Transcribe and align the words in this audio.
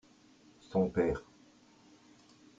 son 0.61 0.89
père. 0.89 1.23